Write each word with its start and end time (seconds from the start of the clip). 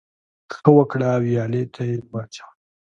ـ 0.27 0.51
ښه 0.53 0.69
وکړه، 0.77 1.09
ويالې 1.23 1.63
ته 1.73 1.81
يې 1.89 1.95
واچوه. 2.11 2.47